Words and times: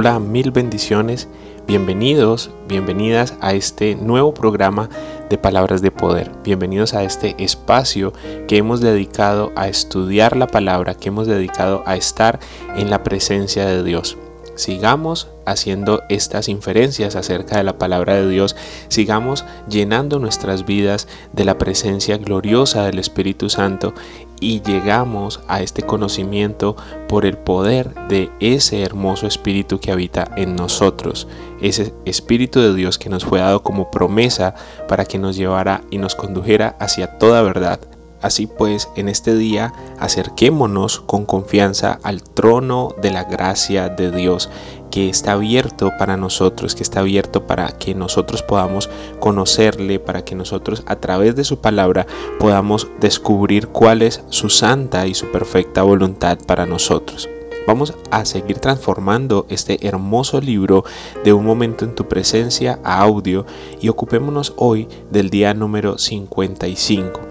Hola, 0.00 0.20
mil 0.20 0.52
bendiciones, 0.52 1.26
bienvenidos, 1.66 2.52
bienvenidas 2.68 3.34
a 3.40 3.54
este 3.54 3.96
nuevo 3.96 4.32
programa 4.32 4.88
de 5.28 5.38
Palabras 5.38 5.82
de 5.82 5.90
Poder, 5.90 6.30
bienvenidos 6.44 6.94
a 6.94 7.02
este 7.02 7.34
espacio 7.42 8.12
que 8.46 8.58
hemos 8.58 8.80
dedicado 8.80 9.50
a 9.56 9.66
estudiar 9.66 10.36
la 10.36 10.46
palabra, 10.46 10.94
que 10.94 11.08
hemos 11.08 11.26
dedicado 11.26 11.82
a 11.84 11.96
estar 11.96 12.38
en 12.76 12.90
la 12.90 13.02
presencia 13.02 13.66
de 13.66 13.82
Dios. 13.82 14.16
Sigamos 14.54 15.28
haciendo 15.46 16.02
estas 16.08 16.48
inferencias 16.48 17.16
acerca 17.16 17.58
de 17.58 17.64
la 17.64 17.76
palabra 17.76 18.14
de 18.14 18.28
Dios, 18.28 18.54
sigamos 18.86 19.44
llenando 19.68 20.20
nuestras 20.20 20.64
vidas 20.64 21.08
de 21.32 21.44
la 21.44 21.58
presencia 21.58 22.18
gloriosa 22.18 22.84
del 22.84 23.00
Espíritu 23.00 23.50
Santo 23.50 23.94
y 24.40 24.60
llegamos 24.62 25.40
a 25.48 25.62
este 25.62 25.82
conocimiento 25.82 26.76
por 27.08 27.26
el 27.26 27.36
poder 27.36 27.94
de 28.08 28.30
ese 28.40 28.82
hermoso 28.82 29.26
Espíritu 29.26 29.80
que 29.80 29.92
habita 29.92 30.30
en 30.36 30.56
nosotros, 30.56 31.28
ese 31.60 31.94
Espíritu 32.04 32.60
de 32.60 32.74
Dios 32.74 32.98
que 32.98 33.08
nos 33.08 33.24
fue 33.24 33.40
dado 33.40 33.62
como 33.62 33.90
promesa 33.90 34.54
para 34.88 35.04
que 35.04 35.18
nos 35.18 35.36
llevara 35.36 35.82
y 35.90 35.98
nos 35.98 36.14
condujera 36.14 36.76
hacia 36.78 37.18
toda 37.18 37.42
verdad. 37.42 37.80
Así 38.20 38.46
pues, 38.48 38.88
en 38.96 39.08
este 39.08 39.36
día 39.36 39.72
acerquémonos 39.98 41.00
con 41.00 41.24
confianza 41.24 42.00
al 42.02 42.22
trono 42.22 42.94
de 43.00 43.12
la 43.12 43.24
gracia 43.24 43.88
de 43.88 44.10
Dios 44.10 44.50
que 44.90 45.08
está 45.08 45.32
abierto 45.32 45.90
para 45.98 46.16
nosotros, 46.16 46.74
que 46.74 46.82
está 46.82 47.00
abierto 47.00 47.46
para 47.46 47.68
que 47.72 47.94
nosotros 47.94 48.42
podamos 48.42 48.90
conocerle, 49.20 49.98
para 49.98 50.24
que 50.24 50.34
nosotros 50.34 50.82
a 50.86 50.96
través 50.96 51.36
de 51.36 51.44
su 51.44 51.58
palabra 51.58 52.06
podamos 52.38 52.88
descubrir 53.00 53.68
cuál 53.68 54.02
es 54.02 54.22
su 54.30 54.50
santa 54.50 55.06
y 55.06 55.14
su 55.14 55.30
perfecta 55.30 55.82
voluntad 55.82 56.38
para 56.46 56.66
nosotros. 56.66 57.28
Vamos 57.66 57.92
a 58.10 58.24
seguir 58.24 58.60
transformando 58.60 59.44
este 59.50 59.86
hermoso 59.86 60.40
libro 60.40 60.84
de 61.22 61.34
un 61.34 61.44
momento 61.44 61.84
en 61.84 61.94
tu 61.94 62.08
presencia 62.08 62.78
a 62.82 63.00
audio 63.00 63.44
y 63.78 63.90
ocupémonos 63.90 64.54
hoy 64.56 64.88
del 65.10 65.28
día 65.28 65.52
número 65.52 65.98
55 65.98 67.27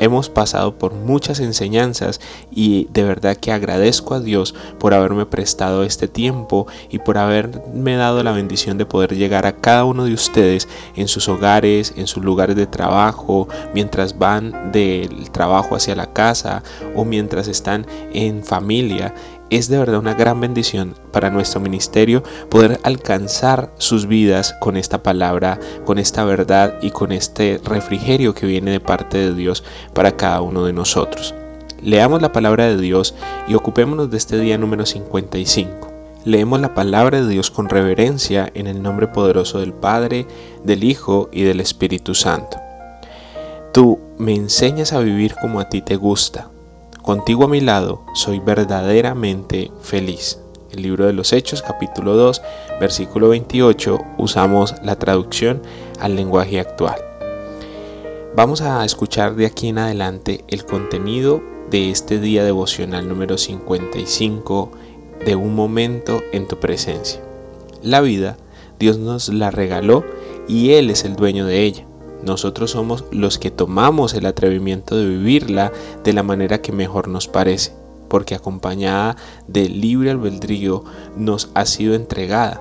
Hemos 0.00 0.30
pasado 0.30 0.78
por 0.78 0.94
muchas 0.94 1.40
enseñanzas 1.40 2.22
y 2.50 2.88
de 2.90 3.04
verdad 3.04 3.36
que 3.36 3.52
agradezco 3.52 4.14
a 4.14 4.20
Dios 4.20 4.54
por 4.78 4.94
haberme 4.94 5.26
prestado 5.26 5.84
este 5.84 6.08
tiempo 6.08 6.66
y 6.88 7.00
por 7.00 7.18
haberme 7.18 7.96
dado 7.96 8.22
la 8.22 8.32
bendición 8.32 8.78
de 8.78 8.86
poder 8.86 9.14
llegar 9.14 9.44
a 9.44 9.56
cada 9.56 9.84
uno 9.84 10.06
de 10.06 10.14
ustedes 10.14 10.68
en 10.96 11.06
sus 11.06 11.28
hogares, 11.28 11.92
en 11.98 12.06
sus 12.06 12.24
lugares 12.24 12.56
de 12.56 12.66
trabajo, 12.66 13.46
mientras 13.74 14.18
van 14.18 14.72
del 14.72 15.30
trabajo 15.30 15.76
hacia 15.76 15.94
la 15.94 16.14
casa 16.14 16.62
o 16.96 17.04
mientras 17.04 17.46
están 17.46 17.86
en 18.14 18.42
familia 18.42 19.14
es 19.50 19.68
de 19.68 19.78
verdad 19.78 19.98
una 19.98 20.14
gran 20.14 20.40
bendición 20.40 20.94
para 21.12 21.30
nuestro 21.30 21.60
ministerio 21.60 22.22
poder 22.48 22.80
alcanzar 22.84 23.72
sus 23.78 24.06
vidas 24.06 24.54
con 24.60 24.76
esta 24.76 25.02
palabra, 25.02 25.58
con 25.84 25.98
esta 25.98 26.24
verdad 26.24 26.78
y 26.80 26.90
con 26.90 27.12
este 27.12 27.60
refrigerio 27.64 28.32
que 28.32 28.46
viene 28.46 28.70
de 28.70 28.80
parte 28.80 29.18
de 29.18 29.34
Dios 29.34 29.64
para 29.92 30.16
cada 30.16 30.40
uno 30.40 30.64
de 30.64 30.72
nosotros. 30.72 31.34
Leamos 31.82 32.22
la 32.22 32.32
palabra 32.32 32.66
de 32.66 32.76
Dios 32.76 33.14
y 33.48 33.54
ocupémonos 33.54 34.10
de 34.10 34.18
este 34.18 34.38
día 34.38 34.56
número 34.56 34.86
55. 34.86 35.88
Leemos 36.24 36.60
la 36.60 36.74
palabra 36.74 37.20
de 37.22 37.28
Dios 37.28 37.50
con 37.50 37.68
reverencia 37.68 38.50
en 38.54 38.66
el 38.66 38.82
nombre 38.82 39.08
poderoso 39.08 39.58
del 39.58 39.72
Padre, 39.72 40.26
del 40.62 40.84
Hijo 40.84 41.28
y 41.32 41.42
del 41.42 41.60
Espíritu 41.60 42.14
Santo. 42.14 42.58
Tú 43.72 43.98
me 44.18 44.34
enseñas 44.34 44.92
a 44.92 45.00
vivir 45.00 45.34
como 45.40 45.60
a 45.60 45.68
ti 45.68 45.80
te 45.80 45.96
gusta 45.96 46.50
Contigo 47.02 47.44
a 47.44 47.48
mi 47.48 47.60
lado 47.60 48.02
soy 48.12 48.40
verdaderamente 48.40 49.70
feliz. 49.80 50.38
El 50.70 50.82
libro 50.82 51.06
de 51.06 51.14
los 51.14 51.32
Hechos 51.32 51.62
capítulo 51.62 52.14
2 52.14 52.42
versículo 52.78 53.30
28 53.30 53.98
usamos 54.18 54.74
la 54.84 54.96
traducción 54.96 55.62
al 55.98 56.14
lenguaje 56.14 56.60
actual. 56.60 56.96
Vamos 58.36 58.60
a 58.60 58.84
escuchar 58.84 59.34
de 59.34 59.46
aquí 59.46 59.68
en 59.68 59.78
adelante 59.78 60.44
el 60.48 60.66
contenido 60.66 61.42
de 61.70 61.90
este 61.90 62.20
día 62.20 62.44
devocional 62.44 63.08
número 63.08 63.38
55 63.38 64.70
de 65.24 65.36
un 65.36 65.54
momento 65.54 66.20
en 66.32 66.46
tu 66.48 66.60
presencia. 66.60 67.22
La 67.82 68.02
vida 68.02 68.36
Dios 68.78 68.98
nos 68.98 69.30
la 69.30 69.50
regaló 69.50 70.04
y 70.48 70.72
Él 70.72 70.90
es 70.90 71.04
el 71.04 71.16
dueño 71.16 71.46
de 71.46 71.62
ella. 71.62 71.86
Nosotros 72.22 72.72
somos 72.72 73.04
los 73.10 73.38
que 73.38 73.50
tomamos 73.50 74.14
el 74.14 74.26
atrevimiento 74.26 74.96
de 74.96 75.06
vivirla 75.06 75.72
de 76.04 76.12
la 76.12 76.22
manera 76.22 76.60
que 76.60 76.72
mejor 76.72 77.08
nos 77.08 77.28
parece, 77.28 77.72
porque 78.08 78.34
acompañada 78.34 79.16
del 79.46 79.80
libre 79.80 80.10
albedrío 80.10 80.84
nos 81.16 81.50
ha 81.54 81.64
sido 81.64 81.94
entregada. 81.94 82.60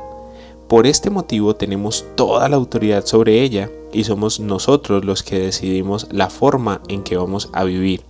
Por 0.69 0.87
este 0.87 1.09
motivo 1.09 1.55
tenemos 1.55 2.05
toda 2.15 2.47
la 2.47 2.55
autoridad 2.55 3.05
sobre 3.05 3.41
ella 3.41 3.69
y 3.91 4.03
somos 4.03 4.39
nosotros 4.39 5.03
los 5.03 5.23
que 5.23 5.39
decidimos 5.39 6.07
la 6.11 6.29
forma 6.29 6.81
en 6.87 7.03
que 7.03 7.17
vamos 7.17 7.49
a 7.53 7.63
vivir. 7.63 8.03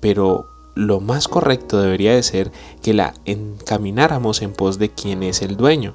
Pero 0.00 0.46
lo 0.74 1.00
más 1.00 1.28
correcto 1.28 1.80
debería 1.80 2.14
de 2.14 2.22
ser 2.22 2.50
que 2.82 2.92
la 2.92 3.14
encamináramos 3.24 4.42
en 4.42 4.52
pos 4.52 4.78
de 4.78 4.90
quien 4.90 5.22
es 5.22 5.42
el 5.42 5.56
dueño 5.56 5.94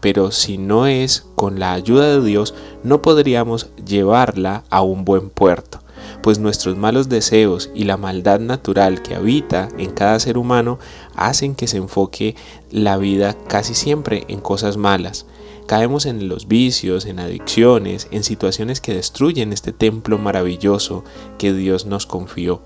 pero 0.00 0.30
si 0.30 0.58
no 0.58 0.86
es 0.86 1.26
con 1.36 1.58
la 1.58 1.72
ayuda 1.72 2.06
de 2.08 2.24
Dios, 2.24 2.54
no 2.82 3.02
podríamos 3.02 3.70
llevarla 3.84 4.64
a 4.70 4.82
un 4.82 5.04
buen 5.04 5.30
puerto, 5.30 5.80
pues 6.22 6.38
nuestros 6.38 6.76
malos 6.76 7.08
deseos 7.08 7.70
y 7.74 7.84
la 7.84 7.96
maldad 7.96 8.40
natural 8.40 9.02
que 9.02 9.14
habita 9.14 9.68
en 9.78 9.90
cada 9.90 10.18
ser 10.18 10.38
humano 10.38 10.78
hacen 11.14 11.54
que 11.54 11.66
se 11.66 11.76
enfoque 11.76 12.34
la 12.70 12.96
vida 12.96 13.36
casi 13.48 13.74
siempre 13.74 14.24
en 14.28 14.40
cosas 14.40 14.76
malas. 14.76 15.26
Caemos 15.66 16.06
en 16.06 16.28
los 16.28 16.48
vicios, 16.48 17.04
en 17.04 17.20
adicciones, 17.20 18.08
en 18.10 18.24
situaciones 18.24 18.80
que 18.80 18.94
destruyen 18.94 19.52
este 19.52 19.72
templo 19.72 20.18
maravilloso 20.18 21.04
que 21.38 21.52
Dios 21.52 21.86
nos 21.86 22.06
confió. 22.06 22.60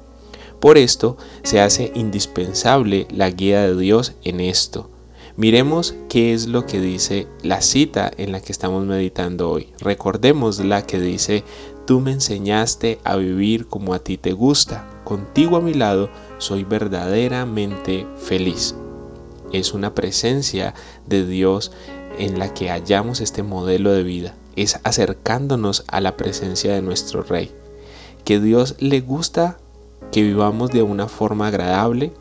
Por 0.58 0.78
esto 0.78 1.18
se 1.42 1.60
hace 1.60 1.92
indispensable 1.94 3.06
la 3.10 3.28
guía 3.28 3.60
de 3.60 3.76
Dios 3.76 4.14
en 4.22 4.40
esto 4.40 4.88
Miremos 5.36 5.96
qué 6.08 6.32
es 6.32 6.46
lo 6.46 6.64
que 6.64 6.80
dice 6.80 7.26
la 7.42 7.60
cita 7.60 8.08
en 8.18 8.30
la 8.30 8.40
que 8.40 8.52
estamos 8.52 8.86
meditando 8.86 9.50
hoy. 9.50 9.72
Recordemos 9.80 10.60
la 10.60 10.86
que 10.86 11.00
dice, 11.00 11.42
tú 11.86 11.98
me 11.98 12.12
enseñaste 12.12 13.00
a 13.02 13.16
vivir 13.16 13.66
como 13.66 13.94
a 13.94 13.98
ti 13.98 14.16
te 14.16 14.32
gusta. 14.32 14.88
Contigo 15.02 15.56
a 15.56 15.60
mi 15.60 15.74
lado 15.74 16.08
soy 16.38 16.62
verdaderamente 16.62 18.06
feliz. 18.16 18.76
Es 19.52 19.74
una 19.74 19.92
presencia 19.92 20.72
de 21.08 21.26
Dios 21.26 21.72
en 22.16 22.38
la 22.38 22.54
que 22.54 22.68
hallamos 22.68 23.20
este 23.20 23.42
modelo 23.42 23.90
de 23.90 24.04
vida. 24.04 24.36
Es 24.54 24.78
acercándonos 24.84 25.82
a 25.88 26.00
la 26.00 26.16
presencia 26.16 26.72
de 26.74 26.82
nuestro 26.82 27.24
Rey. 27.24 27.50
Que 28.24 28.38
Dios 28.38 28.76
le 28.78 29.00
gusta 29.00 29.58
que 30.12 30.22
vivamos 30.22 30.70
de 30.70 30.82
una 30.82 31.08
forma 31.08 31.48
agradable. 31.48 32.12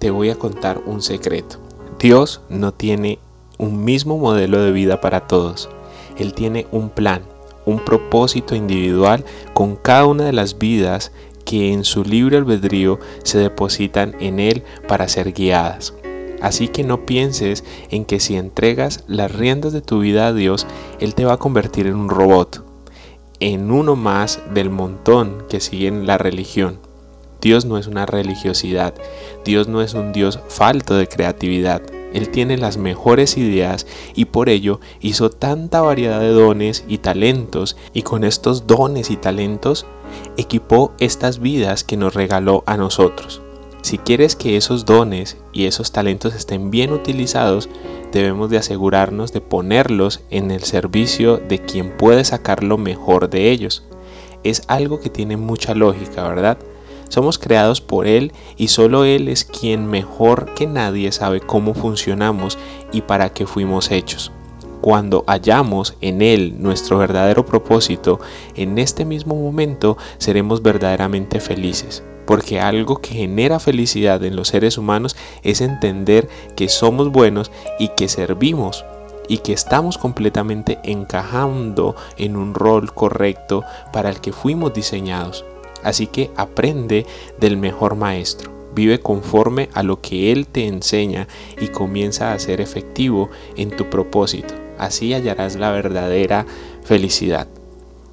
Te 0.00 0.10
voy 0.10 0.30
a 0.30 0.36
contar 0.36 0.82
un 0.86 1.02
secreto. 1.02 1.67
Dios 1.98 2.42
no 2.48 2.72
tiene 2.72 3.18
un 3.58 3.84
mismo 3.84 4.18
modelo 4.18 4.62
de 4.62 4.70
vida 4.70 5.00
para 5.00 5.26
todos. 5.26 5.68
Él 6.16 6.32
tiene 6.32 6.68
un 6.70 6.90
plan, 6.90 7.22
un 7.66 7.84
propósito 7.84 8.54
individual 8.54 9.24
con 9.52 9.74
cada 9.74 10.06
una 10.06 10.24
de 10.24 10.32
las 10.32 10.58
vidas 10.58 11.10
que 11.44 11.72
en 11.72 11.84
su 11.84 12.04
libre 12.04 12.36
albedrío 12.36 13.00
se 13.24 13.38
depositan 13.38 14.14
en 14.20 14.38
Él 14.38 14.62
para 14.86 15.08
ser 15.08 15.32
guiadas. 15.32 15.92
Así 16.40 16.68
que 16.68 16.84
no 16.84 17.04
pienses 17.04 17.64
en 17.90 18.04
que 18.04 18.20
si 18.20 18.36
entregas 18.36 19.02
las 19.08 19.34
riendas 19.34 19.72
de 19.72 19.80
tu 19.80 19.98
vida 19.98 20.28
a 20.28 20.32
Dios, 20.32 20.68
Él 21.00 21.16
te 21.16 21.24
va 21.24 21.32
a 21.32 21.38
convertir 21.38 21.88
en 21.88 21.96
un 21.96 22.10
robot, 22.10 22.64
en 23.40 23.72
uno 23.72 23.96
más 23.96 24.40
del 24.54 24.70
montón 24.70 25.42
que 25.48 25.58
siguen 25.58 26.06
la 26.06 26.16
religión. 26.16 26.78
Dios 27.40 27.64
no 27.64 27.78
es 27.78 27.86
una 27.86 28.06
religiosidad, 28.06 28.94
Dios 29.44 29.68
no 29.68 29.82
es 29.82 29.94
un 29.94 30.12
Dios 30.12 30.40
falto 30.48 30.96
de 30.96 31.06
creatividad. 31.06 31.82
Él 32.12 32.30
tiene 32.30 32.56
las 32.56 32.78
mejores 32.78 33.36
ideas 33.36 33.86
y 34.14 34.26
por 34.26 34.48
ello 34.48 34.80
hizo 35.00 35.30
tanta 35.30 35.82
variedad 35.82 36.20
de 36.20 36.30
dones 36.30 36.84
y 36.88 36.98
talentos 36.98 37.76
y 37.92 38.02
con 38.02 38.24
estos 38.24 38.66
dones 38.66 39.10
y 39.10 39.16
talentos 39.16 39.86
equipó 40.36 40.92
estas 40.98 41.38
vidas 41.38 41.84
que 41.84 41.96
nos 41.96 42.14
regaló 42.14 42.64
a 42.66 42.76
nosotros. 42.76 43.42
Si 43.82 43.98
quieres 43.98 44.36
que 44.36 44.56
esos 44.56 44.84
dones 44.84 45.36
y 45.52 45.66
esos 45.66 45.92
talentos 45.92 46.34
estén 46.34 46.70
bien 46.70 46.92
utilizados, 46.92 47.68
debemos 48.12 48.50
de 48.50 48.58
asegurarnos 48.58 49.32
de 49.32 49.40
ponerlos 49.40 50.20
en 50.30 50.50
el 50.50 50.62
servicio 50.64 51.36
de 51.36 51.60
quien 51.60 51.96
puede 51.96 52.24
sacar 52.24 52.64
lo 52.64 52.76
mejor 52.76 53.30
de 53.30 53.50
ellos. 53.50 53.84
Es 54.42 54.62
algo 54.66 55.00
que 55.00 55.10
tiene 55.10 55.36
mucha 55.36 55.74
lógica, 55.74 56.26
¿verdad? 56.28 56.58
Somos 57.08 57.38
creados 57.38 57.80
por 57.80 58.06
Él 58.06 58.32
y 58.56 58.68
solo 58.68 59.04
Él 59.04 59.28
es 59.28 59.44
quien 59.44 59.86
mejor 59.86 60.54
que 60.54 60.66
nadie 60.66 61.10
sabe 61.12 61.40
cómo 61.40 61.74
funcionamos 61.74 62.58
y 62.92 63.02
para 63.02 63.30
qué 63.32 63.46
fuimos 63.46 63.90
hechos. 63.90 64.32
Cuando 64.80 65.24
hallamos 65.26 65.96
en 66.00 66.22
Él 66.22 66.56
nuestro 66.58 66.98
verdadero 66.98 67.44
propósito, 67.44 68.20
en 68.54 68.78
este 68.78 69.04
mismo 69.04 69.34
momento 69.34 69.96
seremos 70.18 70.62
verdaderamente 70.62 71.40
felices 71.40 72.02
porque 72.28 72.60
algo 72.60 72.98
que 72.98 73.14
genera 73.14 73.58
felicidad 73.58 74.22
en 74.22 74.36
los 74.36 74.48
seres 74.48 74.76
humanos 74.76 75.16
es 75.42 75.62
entender 75.62 76.28
que 76.56 76.68
somos 76.68 77.10
buenos 77.10 77.50
y 77.78 77.88
que 77.88 78.06
servimos 78.06 78.84
y 79.28 79.38
que 79.38 79.54
estamos 79.54 79.96
completamente 79.96 80.78
encajando 80.82 81.96
en 82.18 82.36
un 82.36 82.52
rol 82.52 82.92
correcto 82.92 83.64
para 83.94 84.10
el 84.10 84.20
que 84.20 84.32
fuimos 84.32 84.74
diseñados. 84.74 85.46
Así 85.82 86.06
que 86.06 86.30
aprende 86.36 87.06
del 87.38 87.56
mejor 87.56 87.94
maestro. 87.94 88.52
Vive 88.74 89.00
conforme 89.00 89.68
a 89.72 89.82
lo 89.82 90.00
que 90.00 90.30
Él 90.32 90.46
te 90.46 90.66
enseña 90.66 91.26
y 91.60 91.68
comienza 91.68 92.32
a 92.32 92.38
ser 92.38 92.60
efectivo 92.60 93.30
en 93.56 93.70
tu 93.70 93.90
propósito. 93.90 94.54
Así 94.78 95.12
hallarás 95.12 95.56
la 95.56 95.72
verdadera 95.72 96.46
felicidad. 96.84 97.48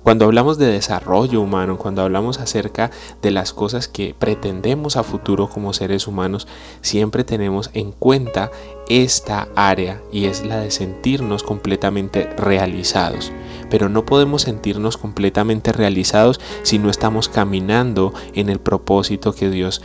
Cuando 0.05 0.25
hablamos 0.25 0.59
de 0.59 0.67
desarrollo 0.67 1.41
humano, 1.41 1.79
cuando 1.79 2.03
hablamos 2.03 2.39
acerca 2.39 2.91
de 3.23 3.31
las 3.31 3.53
cosas 3.53 3.87
que 3.87 4.13
pretendemos 4.13 4.97
a 4.97 5.03
futuro 5.03 5.49
como 5.49 5.73
seres 5.73 6.05
humanos, 6.05 6.47
siempre 6.81 7.23
tenemos 7.23 7.71
en 7.73 7.91
cuenta 7.91 8.51
esta 8.87 9.47
área 9.55 10.03
y 10.11 10.25
es 10.25 10.45
la 10.45 10.59
de 10.59 10.69
sentirnos 10.69 11.41
completamente 11.41 12.29
realizados. 12.37 13.31
Pero 13.69 13.89
no 13.89 14.05
podemos 14.05 14.43
sentirnos 14.43 14.97
completamente 14.97 15.71
realizados 15.71 16.39
si 16.63 16.79
no 16.79 16.89
estamos 16.89 17.29
caminando 17.29 18.13
en 18.33 18.49
el 18.49 18.59
propósito 18.59 19.33
que 19.33 19.49
Dios 19.49 19.81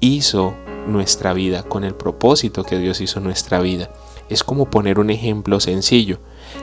hizo 0.00 0.54
nuestra 0.86 1.32
vida, 1.32 1.62
con 1.62 1.84
el 1.84 1.94
propósito 1.94 2.64
que 2.64 2.78
Dios 2.78 3.00
hizo 3.00 3.20
nuestra 3.20 3.60
vida. 3.60 3.90
Es 4.28 4.44
como 4.44 4.70
poner 4.70 4.98
un 4.98 5.10
ejemplo 5.10 5.60
sencillo, 5.60 6.18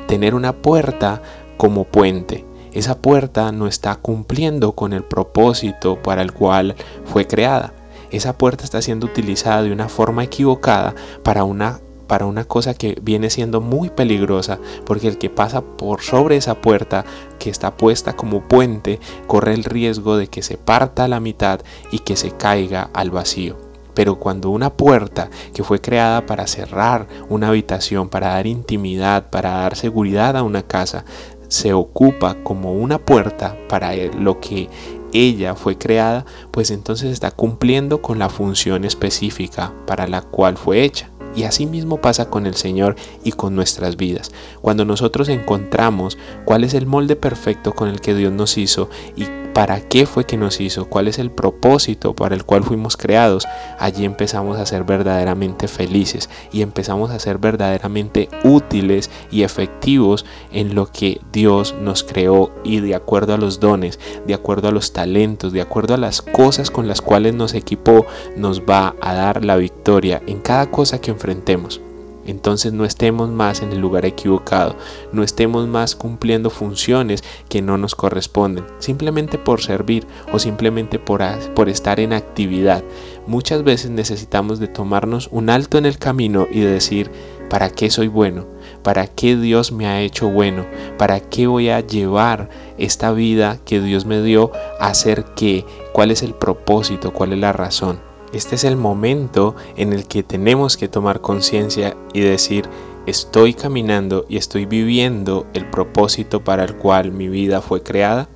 tener 0.07 0.35
una 0.35 0.61
puerta 0.61 1.21
como 1.57 1.85
puente 1.85 2.45
esa 2.73 3.01
puerta 3.01 3.51
no 3.51 3.67
está 3.67 3.95
cumpliendo 3.95 4.71
con 4.73 4.93
el 4.93 5.03
propósito 5.03 6.01
para 6.01 6.21
el 6.21 6.31
cual 6.31 6.75
fue 7.03 7.27
creada. 7.27 7.73
Esa 8.11 8.37
puerta 8.37 8.63
está 8.63 8.81
siendo 8.81 9.07
utilizada 9.07 9.63
de 9.63 9.73
una 9.73 9.89
forma 9.89 10.23
equivocada 10.23 10.95
para 11.23 11.43
una 11.43 11.81
para 12.11 12.25
una 12.25 12.43
cosa 12.43 12.73
que 12.73 12.99
viene 13.01 13.29
siendo 13.29 13.61
muy 13.61 13.89
peligrosa, 13.89 14.59
porque 14.85 15.07
el 15.07 15.17
que 15.17 15.29
pasa 15.29 15.61
por 15.61 16.01
sobre 16.01 16.35
esa 16.35 16.55
puerta 16.55 17.05
que 17.39 17.49
está 17.49 17.77
puesta 17.77 18.17
como 18.17 18.49
puente 18.49 18.99
corre 19.27 19.53
el 19.53 19.63
riesgo 19.63 20.17
de 20.17 20.27
que 20.27 20.41
se 20.41 20.57
parta 20.57 21.05
a 21.05 21.07
la 21.07 21.21
mitad 21.21 21.61
y 21.89 21.99
que 21.99 22.17
se 22.17 22.31
caiga 22.31 22.89
al 22.93 23.11
vacío. 23.11 23.55
Pero 23.93 24.19
cuando 24.19 24.49
una 24.49 24.73
puerta 24.73 25.29
que 25.53 25.63
fue 25.63 25.79
creada 25.79 26.25
para 26.25 26.47
cerrar 26.47 27.07
una 27.29 27.47
habitación, 27.47 28.09
para 28.09 28.33
dar 28.33 28.45
intimidad, 28.45 29.29
para 29.29 29.51
dar 29.51 29.77
seguridad 29.77 30.35
a 30.35 30.43
una 30.43 30.63
casa, 30.63 31.05
se 31.47 31.71
ocupa 31.71 32.43
como 32.43 32.73
una 32.73 32.97
puerta 32.97 33.55
para 33.69 33.95
lo 33.95 34.41
que 34.41 34.67
ella 35.13 35.55
fue 35.55 35.77
creada, 35.77 36.25
pues 36.51 36.71
entonces 36.71 37.09
está 37.09 37.31
cumpliendo 37.31 38.01
con 38.01 38.19
la 38.19 38.27
función 38.27 38.83
específica 38.83 39.71
para 39.87 40.07
la 40.07 40.23
cual 40.23 40.57
fue 40.57 40.83
hecha. 40.83 41.10
Y 41.35 41.43
así 41.43 41.65
mismo 41.65 42.01
pasa 42.01 42.29
con 42.29 42.45
el 42.45 42.55
Señor 42.55 42.95
y 43.23 43.31
con 43.31 43.55
nuestras 43.55 43.97
vidas. 43.97 44.31
Cuando 44.61 44.85
nosotros 44.85 45.29
encontramos 45.29 46.17
cuál 46.45 46.63
es 46.63 46.73
el 46.73 46.85
molde 46.85 47.15
perfecto 47.15 47.73
con 47.73 47.89
el 47.89 48.01
que 48.01 48.15
Dios 48.15 48.31
nos 48.33 48.57
hizo 48.57 48.89
y 49.15 49.40
para 49.53 49.81
qué 49.81 50.05
fue 50.05 50.25
que 50.25 50.37
nos 50.37 50.59
hizo, 50.59 50.85
cuál 50.85 51.07
es 51.07 51.19
el 51.19 51.31
propósito 51.31 52.13
para 52.13 52.35
el 52.35 52.45
cual 52.45 52.63
fuimos 52.63 52.97
creados, 52.97 53.47
allí 53.79 54.05
empezamos 54.05 54.57
a 54.57 54.65
ser 54.65 54.83
verdaderamente 54.83 55.67
felices 55.67 56.29
y 56.51 56.61
empezamos 56.61 57.11
a 57.11 57.19
ser 57.19 57.37
verdaderamente 57.37 58.29
útiles 58.43 59.09
y 59.31 59.43
efectivos 59.43 60.25
en 60.51 60.75
lo 60.75 60.87
que 60.87 61.21
Dios 61.31 61.75
nos 61.81 62.03
creó 62.03 62.51
y 62.63 62.79
de 62.79 62.95
acuerdo 62.95 63.33
a 63.33 63.37
los 63.37 63.59
dones, 63.59 63.99
de 64.25 64.33
acuerdo 64.33 64.67
a 64.67 64.71
los 64.71 64.93
talentos, 64.93 65.53
de 65.53 65.61
acuerdo 65.61 65.93
a 65.93 65.97
las 65.97 66.21
cosas 66.21 66.71
con 66.71 66.87
las 66.87 67.01
cuales 67.01 67.33
nos 67.33 67.53
equipó, 67.53 68.05
nos 68.37 68.61
va 68.61 68.95
a 69.01 69.13
dar 69.13 69.43
la 69.43 69.57
victoria 69.57 70.21
en 70.27 70.39
cada 70.39 70.69
cosa 70.71 70.99
que 70.99 71.11
enfrentemos. 71.11 71.81
Entonces 72.25 72.73
no 72.73 72.85
estemos 72.85 73.29
más 73.29 73.61
en 73.61 73.71
el 73.71 73.79
lugar 73.79 74.05
equivocado, 74.05 74.75
no 75.11 75.23
estemos 75.23 75.67
más 75.67 75.95
cumpliendo 75.95 76.49
funciones 76.49 77.23
que 77.49 77.61
no 77.61 77.77
nos 77.77 77.95
corresponden, 77.95 78.65
simplemente 78.79 79.37
por 79.37 79.61
servir 79.61 80.05
o 80.31 80.39
simplemente 80.39 80.99
por, 80.99 81.21
estar 81.67 81.99
en 81.99 82.13
actividad. 82.13 82.83
Muchas 83.27 83.63
veces 83.63 83.91
necesitamos 83.91 84.59
de 84.59 84.67
tomarnos 84.67 85.29
un 85.31 85.49
alto 85.49 85.77
en 85.77 85.85
el 85.85 85.97
camino 85.97 86.47
y 86.51 86.59
de 86.59 86.71
decir, 86.71 87.11
¿para 87.49 87.69
qué 87.69 87.89
soy 87.89 88.07
bueno? 88.07 88.45
¿Para 88.83 89.07
qué 89.07 89.35
Dios 89.35 89.71
me 89.71 89.87
ha 89.87 90.01
hecho 90.01 90.29
bueno? 90.29 90.65
¿Para 90.97 91.19
qué 91.19 91.47
voy 91.47 91.69
a 91.69 91.81
llevar 91.81 92.49
esta 92.77 93.11
vida 93.11 93.59
que 93.65 93.79
Dios 93.79 94.05
me 94.05 94.21
dio 94.21 94.51
a 94.79 94.87
hacer 94.87 95.25
qué? 95.35 95.65
¿Cuál 95.93 96.11
es 96.11 96.23
el 96.23 96.33
propósito? 96.33 97.13
¿Cuál 97.13 97.33
es 97.33 97.39
la 97.39 97.53
razón? 97.53 98.10
Este 98.33 98.55
es 98.55 98.63
el 98.63 98.77
momento 98.77 99.55
en 99.75 99.91
el 99.91 100.07
que 100.07 100.23
tenemos 100.23 100.77
que 100.77 100.87
tomar 100.87 101.19
conciencia 101.19 101.97
y 102.13 102.21
decir, 102.21 102.69
estoy 103.05 103.53
caminando 103.53 104.25
y 104.29 104.37
estoy 104.37 104.65
viviendo 104.65 105.45
el 105.53 105.69
propósito 105.69 106.41
para 106.41 106.63
el 106.63 106.75
cual 106.75 107.11
mi 107.11 107.27
vida 107.27 107.59
fue 107.61 107.83
creada. 107.83 108.29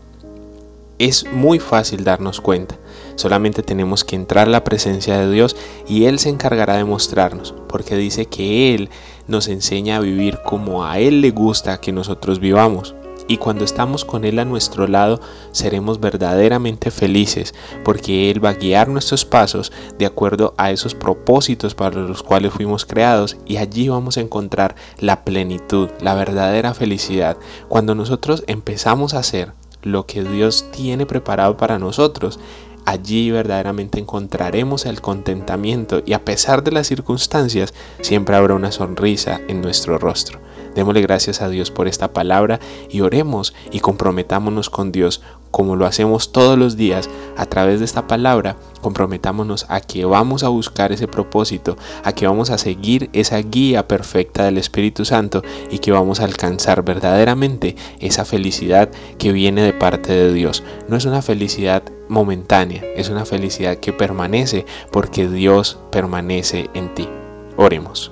Es 1.00 1.31
muy 1.31 1.59
fácil 1.59 2.03
darnos 2.03 2.42
cuenta. 2.42 2.77
Solamente 3.15 3.63
tenemos 3.63 4.03
que 4.03 4.18
entrar 4.18 4.47
a 4.47 4.51
la 4.51 4.65
presencia 4.65 5.18
de 5.18 5.31
Dios 5.31 5.56
y 5.88 6.06
Él 6.06 6.19
se 6.19 6.30
encargará 6.30 6.75
de 6.75 6.83
mostrarnos, 6.83 7.53
porque 7.69 7.95
dice 7.95 8.25
que 8.25 8.75
Él 8.75 8.89
nos 9.27 9.47
enseña 9.47 9.97
a 9.97 10.01
vivir 10.01 10.39
como 10.44 10.86
a 10.86 11.00
Él 11.00 11.21
le 11.21 11.31
gusta 11.31 11.80
que 11.80 11.94
nosotros 11.94 12.39
vivamos 12.39 12.95
y 13.27 13.38
cuando 13.38 13.63
estamos 13.63 14.06
con 14.06 14.25
Él 14.25 14.39
a 14.39 14.45
nuestro 14.45 14.88
lado 14.88 15.19
seremos 15.51 16.00
verdaderamente 16.00 16.92
felices 16.92 17.54
porque 17.83 18.30
Él 18.30 18.44
va 18.44 18.50
a 18.50 18.54
guiar 18.54 18.88
nuestros 18.89 19.26
pasos 19.26 19.71
de 19.97 20.06
acuerdo 20.06 20.54
a 20.57 20.71
esos 20.71 20.95
propósitos 20.95 21.76
para 21.76 22.02
los 22.02 22.23
cuales 22.23 22.54
fuimos 22.54 22.85
creados 22.85 23.38
y 23.45 23.57
allí 23.57 23.90
vamos 23.90 24.18
a 24.18 24.21
encontrar 24.21 24.76
la 25.00 25.23
plenitud, 25.23 25.90
la 26.02 26.14
verdadera 26.14 26.73
felicidad. 26.73 27.38
Cuando 27.68 27.95
nosotros 27.95 28.44
empezamos 28.47 29.14
a 29.14 29.19
hacer 29.19 29.54
lo 29.81 30.06
que 30.06 30.23
Dios 30.23 30.66
tiene 30.71 31.06
preparado 31.06 31.57
para 31.57 31.80
nosotros, 31.80 32.40
allí 32.85 33.31
verdaderamente 33.31 34.00
encontraremos 34.00 34.85
el 34.85 35.02
contentamiento 35.02 36.02
y 36.06 36.14
a 36.14 36.23
pesar 36.23 36.64
de 36.64 36.71
las 36.71 36.88
circunstancias 36.88 37.73
siempre 38.02 38.35
habrá 38.35 38.56
una 38.56 38.71
sonrisa 38.71 39.42
en 39.47 39.61
nuestro 39.61 39.97
rostro. 39.97 40.40
Démosle 40.76 41.02
gracias 41.02 41.42
a 41.42 41.50
Dios 41.50 41.72
por 41.72 41.88
esta 41.88 42.14
palabra 42.14 42.60
y 42.90 43.02
oremos 43.02 43.54
y 43.72 43.80
comprometámonos 43.80 44.70
con 44.70 44.92
Dios 44.92 45.22
como 45.56 45.78
lo 45.78 45.86
hacemos 45.86 46.34
todos 46.34 46.58
los 46.60 46.76
días 46.76 47.10
a 47.38 47.46
través 47.46 47.80
de 47.80 47.86
esta 47.86 48.08
palabra. 48.08 48.58
Comprometámonos 48.82 49.66
a 49.70 49.80
que 49.80 50.04
vamos 50.04 50.44
a 50.44 50.50
buscar 50.50 50.92
ese 50.92 51.08
propósito, 51.08 51.78
a 52.04 52.12
que 52.12 52.28
vamos 52.28 52.50
a 52.50 52.58
seguir 52.58 53.10
esa 53.14 53.38
guía 53.38 53.88
perfecta 53.88 54.44
del 54.44 54.58
Espíritu 54.58 55.06
Santo 55.06 55.44
y 55.72 55.80
que 55.80 55.94
vamos 55.94 56.20
a 56.20 56.26
alcanzar 56.26 56.84
verdaderamente 56.84 57.78
esa 58.02 58.26
felicidad 58.26 58.90
que 59.18 59.32
viene 59.32 59.62
de 59.62 59.72
parte 59.72 60.12
de 60.12 60.34
Dios. 60.34 60.62
No 60.90 60.98
es 60.98 61.06
una 61.06 61.22
felicidad 61.22 61.84
momentánea, 62.10 62.84
es 62.98 63.08
una 63.08 63.24
felicidad 63.24 63.78
que 63.78 63.94
permanece 63.94 64.66
porque 64.92 65.30
Dios 65.30 65.80
permanece 65.90 66.70
en 66.74 66.94
ti. 66.94 67.08
Oremos. 67.56 68.12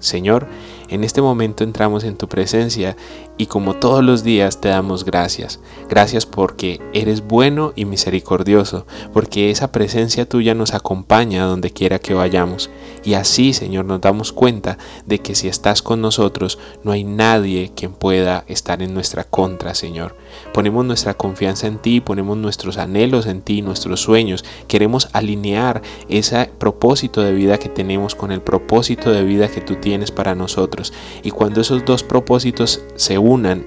Señor, 0.00 0.46
en 0.94 1.04
este 1.04 1.20
momento 1.20 1.64
entramos 1.64 2.04
en 2.04 2.16
tu 2.16 2.28
presencia 2.28 2.96
y 3.36 3.46
como 3.46 3.74
todos 3.74 4.04
los 4.04 4.22
días 4.22 4.60
te 4.60 4.68
damos 4.68 5.04
gracias. 5.04 5.60
Gracias 5.88 6.26
porque 6.26 6.80
eres 6.92 7.26
bueno 7.26 7.72
y 7.74 7.84
misericordioso, 7.84 8.86
porque 9.12 9.50
esa 9.50 9.72
presencia 9.72 10.28
tuya 10.28 10.54
nos 10.54 10.74
acompaña 10.74 11.44
donde 11.44 11.70
quiera 11.70 11.98
que 11.98 12.14
vayamos. 12.14 12.70
Y 13.04 13.14
así, 13.14 13.52
Señor, 13.52 13.84
nos 13.84 14.00
damos 14.00 14.32
cuenta 14.32 14.78
de 15.06 15.18
que 15.20 15.34
si 15.34 15.48
estás 15.48 15.82
con 15.82 16.00
nosotros, 16.00 16.58
no 16.84 16.92
hay 16.92 17.04
nadie 17.04 17.72
quien 17.74 17.92
pueda 17.92 18.44
estar 18.46 18.82
en 18.82 18.94
nuestra 18.94 19.24
contra, 19.24 19.74
Señor. 19.74 20.16
Ponemos 20.52 20.84
nuestra 20.84 21.14
confianza 21.14 21.66
en 21.66 21.78
ti, 21.78 22.00
ponemos 22.00 22.36
nuestros 22.36 22.78
anhelos 22.78 23.26
en 23.26 23.42
ti, 23.42 23.62
nuestros 23.62 24.00
sueños. 24.00 24.44
Queremos 24.68 25.08
alinear 25.12 25.82
ese 26.08 26.50
propósito 26.58 27.20
de 27.20 27.32
vida 27.32 27.58
que 27.58 27.68
tenemos 27.68 28.14
con 28.14 28.32
el 28.32 28.40
propósito 28.40 29.10
de 29.10 29.24
vida 29.24 29.48
que 29.48 29.60
tú 29.60 29.76
tienes 29.76 30.10
para 30.10 30.34
nosotros. 30.34 30.92
Y 31.22 31.30
cuando 31.30 31.60
esos 31.60 31.84
dos 31.84 32.02
propósitos 32.02 32.82
se 32.96 33.18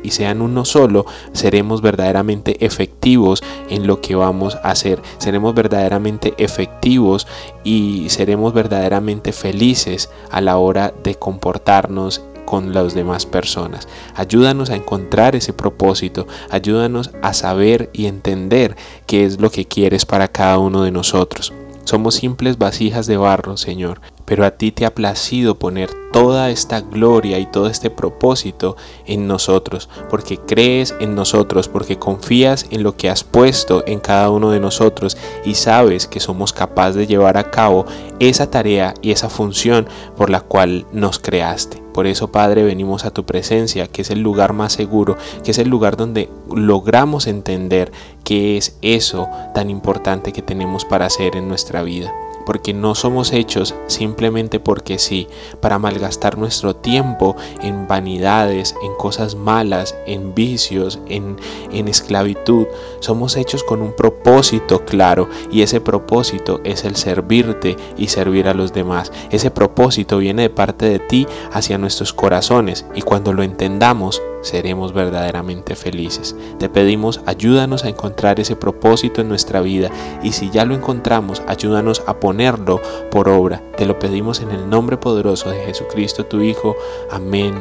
y 0.04 0.12
sean 0.12 0.42
uno 0.42 0.66
solo, 0.66 1.06
seremos 1.34 1.82
verdaderamente 1.82 2.64
efectivos 2.66 3.44
en 3.70 3.88
lo 3.88 4.02
que 4.02 4.16
vamos 4.16 4.56
a 4.56 4.70
hacer. 4.70 5.02
Seremos 5.18 5.56
verdaderamente 5.56 6.36
efectivos 6.38 7.28
y 7.64 8.06
seremos 8.10 8.54
verdaderamente 8.54 9.32
felices 9.32 10.10
a 10.30 10.42
la 10.42 10.58
hora 10.58 10.94
de 11.04 11.16
comportarnos 11.16 12.22
con 12.46 12.74
las 12.74 12.94
demás 12.94 13.26
personas. 13.26 13.88
Ayúdanos 14.16 14.70
a 14.70 14.76
encontrar 14.76 15.36
ese 15.36 15.54
propósito, 15.54 16.28
ayúdanos 16.50 17.10
a 17.22 17.34
saber 17.34 17.90
y 17.94 18.06
entender 18.06 18.78
qué 19.06 19.26
es 19.26 19.42
lo 19.42 19.50
que 19.50 19.66
quieres 19.66 20.06
para 20.06 20.28
cada 20.28 20.60
uno 20.60 20.84
de 20.84 20.92
nosotros. 20.92 21.52
Somos 21.84 22.16
simples 22.16 22.58
vasijas 22.58 23.08
de 23.08 23.18
barro, 23.18 23.58
Señor, 23.58 24.02
pero 24.28 24.46
a 24.46 24.52
ti 24.52 24.74
te 24.74 24.86
ha 24.86 24.94
placido 24.94 25.58
poner 25.58 25.90
toda 26.12 26.50
esta 26.50 26.82
gloria 26.82 27.40
y 27.40 27.46
todo 27.46 27.68
este 27.68 27.90
propósito 27.90 28.76
en 29.06 29.26
nosotros, 29.26 29.90
porque 30.10 30.38
crees 30.38 30.94
en 31.00 31.16
nosotros, 31.16 31.70
porque 31.70 31.98
confías 31.98 32.66
en 32.70 32.84
lo 32.84 32.98
que 32.98 33.10
has 33.10 33.24
puesto 33.24 33.86
en 33.88 34.02
cada 34.02 34.30
uno 34.30 34.52
de 34.52 34.60
nosotros 34.60 35.16
y 35.46 35.56
sabes 35.56 36.08
que 36.08 36.20
somos 36.20 36.52
capaces 36.52 36.96
de 36.96 37.08
llevar 37.08 37.38
a 37.38 37.50
cabo 37.52 37.86
esa 38.20 38.52
tarea 38.52 38.94
y 39.02 39.12
esa 39.12 39.30
función 39.30 39.88
por 40.18 40.30
la 40.30 40.42
cual 40.42 40.86
nos 40.92 41.20
creaste. 41.20 41.82
Por 41.94 42.06
eso, 42.06 42.30
Padre, 42.30 42.64
venimos 42.64 43.06
a 43.06 43.12
tu 43.12 43.26
presencia, 43.26 43.88
que 43.88 44.02
es 44.02 44.12
el 44.12 44.20
lugar 44.20 44.52
más 44.52 44.74
seguro, 44.74 45.16
que 45.44 45.52
es 45.52 45.58
el 45.58 45.70
lugar 45.70 45.96
donde 45.96 46.30
logramos 46.54 47.28
entender 47.28 47.94
qué 48.26 48.58
es 48.58 48.78
eso 48.82 49.30
tan 49.54 49.70
importante 49.70 50.34
que 50.34 50.42
tenemos 50.42 50.84
para 50.84 51.06
hacer 51.06 51.38
en 51.38 51.48
nuestra 51.48 51.82
vida 51.82 52.14
porque 52.48 52.74
no 52.74 52.96
somos 52.96 53.34
hechos 53.34 53.76
simplemente 53.88 54.62
porque 54.62 55.00
sí, 55.00 55.28
para 55.60 55.80
malgastar 55.80 56.38
nuestro 56.38 56.78
tiempo 56.78 57.36
en 57.62 57.90
vanidades, 57.90 58.74
en 58.82 58.96
cosas 58.96 59.36
malas, 59.36 59.98
en 60.06 60.34
vicios, 60.34 60.98
en, 61.10 61.36
en 61.74 61.90
esclavitud. 61.90 62.66
Somos 63.02 63.36
hechos 63.36 63.66
con 63.66 63.82
un 63.82 63.94
propósito 63.94 64.86
claro 64.86 65.28
y 65.52 65.62
ese 65.62 65.82
propósito 65.82 66.62
es 66.64 66.86
el 66.86 66.96
servirte 66.96 67.76
y 67.98 68.08
servir 68.08 68.48
a 68.48 68.54
los 68.54 68.72
demás. 68.72 69.12
Ese 69.30 69.52
propósito 69.52 70.18
viene 70.18 70.44
de 70.44 70.50
parte 70.50 70.88
de 70.88 71.00
ti 71.00 71.28
hacia 71.52 71.78
nuestros 71.78 72.14
corazones 72.14 72.86
y 72.96 73.02
cuando 73.02 73.34
lo 73.34 73.44
entendamos, 73.44 74.22
seremos 74.48 74.94
verdaderamente 74.94 75.76
felices. 75.76 76.36
Te 76.60 76.70
pedimos, 76.70 77.22
ayúdanos 77.26 77.84
a 77.84 77.90
encontrar 77.90 78.40
ese 78.40 78.56
propósito 78.56 79.22
en 79.22 79.30
nuestra 79.30 79.62
vida 79.62 79.90
y 80.24 80.32
si 80.32 80.50
ya 80.50 80.66
lo 80.66 80.76
encontramos, 80.76 81.42
ayúdanos 81.48 82.04
a 82.08 82.20
ponerlo 82.20 82.82
por 83.12 83.30
obra. 83.30 83.62
Te 83.76 83.86
lo 83.86 84.00
pedimos 84.00 84.42
en 84.42 84.52
el 84.52 84.70
nombre 84.70 84.98
poderoso 84.98 85.50
de 85.50 85.60
Jesucristo, 85.66 86.26
tu 86.26 86.42
Hijo. 86.42 86.76
Amén 87.12 87.54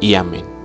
y 0.00 0.14
amén. 0.14 0.61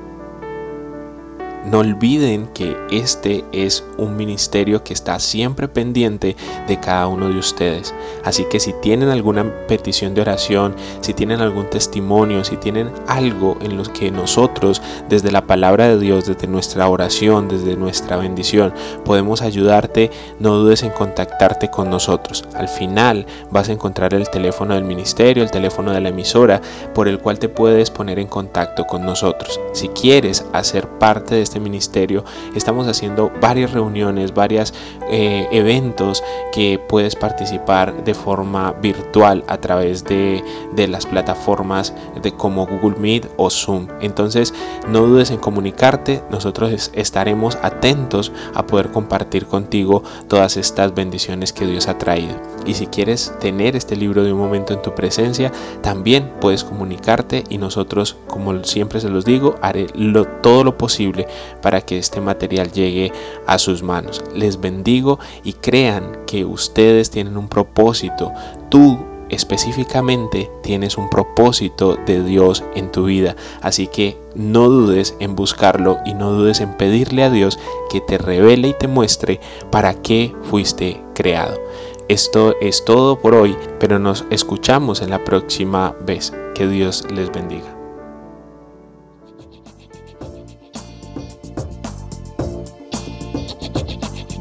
No 1.69 1.79
olviden 1.79 2.47
que 2.53 2.77
este 2.91 3.43
es 3.51 3.83
un 3.97 4.15
ministerio 4.15 4.86
que 4.86 4.93
está 4.93 5.19
siempre 5.19 5.67
pendiente 5.67 6.38
de 6.65 6.79
cada 6.79 7.07
uno 7.07 7.27
de 7.27 7.38
ustedes. 7.38 7.93
Así 8.24 8.45
que 8.50 8.62
si 8.62 8.71
tienen 8.81 9.09
alguna 9.09 9.43
petición 9.67 10.13
de 10.13 10.21
oración, 10.21 10.75
si 11.01 11.13
tienen 11.13 11.41
algún 11.41 11.69
testimonio, 11.69 12.45
si 12.45 12.55
tienen 12.55 12.89
algo 13.05 13.57
en 13.62 13.75
lo 13.75 13.83
que 13.83 14.12
nosotros 14.12 14.81
desde 15.09 15.29
la 15.29 15.45
palabra 15.45 15.89
de 15.89 16.00
Dios, 16.00 16.25
desde 16.25 16.47
nuestra 16.47 16.88
oración, 16.88 17.50
desde 17.50 17.75
nuestra 17.75 18.15
bendición, 18.15 18.74
podemos 19.03 19.41
ayudarte, 19.41 20.09
no 20.39 20.55
dudes 20.55 20.83
en 20.83 20.91
contactarte 20.91 21.69
con 21.69 21.89
nosotros. 21.89 22.45
Al 22.55 22.69
final 22.69 23.25
vas 23.51 23.67
a 23.67 23.74
encontrar 23.74 24.13
el 24.13 24.29
teléfono 24.29 24.74
del 24.74 24.86
ministerio, 24.86 25.43
el 25.43 25.51
teléfono 25.51 25.91
de 25.91 26.00
la 26.00 26.09
emisora, 26.09 26.62
por 26.93 27.09
el 27.09 27.19
cual 27.19 27.39
te 27.39 27.50
puedes 27.50 27.91
poner 27.91 28.19
en 28.19 28.27
contacto 28.27 28.86
con 28.86 29.05
nosotros. 29.05 29.59
Si 29.74 29.89
quieres 29.89 30.45
hacer 30.53 30.88
parte 30.88 31.36
de 31.36 31.41
este 31.41 31.57
este 31.58 31.64
ministerio, 31.64 32.24
estamos 32.56 32.88
haciendo 32.88 33.32
varias 33.42 33.72
reuniones, 33.72 34.34
varios 34.34 34.74
eh, 35.10 35.48
eventos 35.52 36.24
que 36.54 36.80
puedes 36.88 37.16
participar 37.16 38.04
de 38.04 38.14
forma 38.14 38.74
virtual 38.74 39.44
a 39.48 39.58
través 39.58 40.04
de, 40.04 40.44
de 40.76 40.88
las 40.88 41.08
plataformas 41.08 41.94
de 42.22 42.32
como 42.32 42.68
Google 42.68 43.00
Meet 43.00 43.28
o 43.38 43.50
Zoom. 43.50 43.88
Entonces, 44.02 44.54
no 44.88 45.02
dudes 45.02 45.32
en 45.32 45.38
comunicarte, 45.38 46.22
nosotros 46.30 46.92
estaremos 46.94 47.58
atentos 47.64 48.32
a 48.54 48.68
poder 48.68 48.92
compartir 48.92 49.48
contigo 49.48 50.04
todas 50.28 50.58
estas 50.58 50.94
bendiciones 50.94 51.54
que 51.54 51.66
Dios 51.66 51.88
ha 51.88 51.98
traído. 51.98 52.36
Y 52.68 52.76
si 52.76 52.86
quieres 52.88 53.34
tener 53.40 53.76
este 53.76 53.96
libro 53.96 54.24
de 54.24 54.34
un 54.34 54.40
momento 54.40 54.74
en 54.74 54.82
tu 54.82 54.94
presencia, 54.94 55.52
también 55.82 56.34
puedes 56.40 56.64
comunicarte 56.64 57.46
y 57.50 57.58
nosotros, 57.58 58.18
como 58.28 58.64
siempre 58.64 59.00
se 59.00 59.10
los 59.10 59.26
digo, 59.26 59.56
haré 59.62 59.88
lo, 59.96 60.26
todo 60.26 60.64
lo 60.64 60.78
posible 60.78 61.28
para 61.62 61.82
que 61.82 61.98
este 61.98 62.22
material 62.22 62.72
llegue 62.72 63.12
a 63.46 63.58
sus 63.58 63.84
manos. 63.84 64.24
Les 64.34 64.60
bendigo 64.60 65.20
y 65.44 65.54
crean 65.54 66.25
que 66.25 66.46
ustedes 66.46 67.10
tienen 67.10 67.38
un 67.38 67.48
propósito. 67.48 68.32
Tú 68.70 68.98
específicamente 69.30 70.50
tienes 70.63 70.98
un 70.98 71.10
propósito 71.10 71.98
de 72.06 72.24
Dios 72.24 72.63
en 72.75 72.92
tu 72.92 73.06
vida. 73.06 73.36
Así 73.62 73.88
que 73.88 74.18
no 74.36 74.70
dudes 74.70 75.16
en 75.20 75.36
buscarlo 75.36 76.00
y 76.06 76.13
no 76.13 76.32
dudes 76.32 76.62
en 76.62 76.75
pedirle 76.77 77.24
a 77.24 77.30
Dios 77.30 77.60
que 77.89 78.01
te 78.01 78.18
revele 78.18 78.70
y 78.70 78.74
te 78.74 78.88
muestre 78.88 79.39
para 79.72 79.94
qué 79.96 80.34
fuiste 80.44 81.01
creado. 81.13 81.60
Esto 82.08 82.56
es 82.62 82.86
todo 82.86 83.20
por 83.20 83.36
hoy, 83.36 83.58
pero 83.80 84.00
nos 84.00 84.25
escuchamos 84.30 85.01
en 85.01 85.10
la 85.10 85.24
próxima 85.24 85.94
vez. 86.06 86.32
Que 86.56 86.68
Dios 86.68 87.06
les 87.12 87.32
bendiga. 87.32 87.76